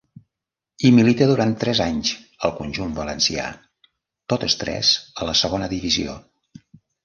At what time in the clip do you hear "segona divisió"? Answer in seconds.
5.45-6.21